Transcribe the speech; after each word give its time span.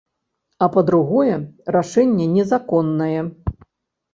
А 0.65 0.69
па-другое, 0.75 1.35
рашэнне 1.75 2.25
незаконнае. 2.35 3.21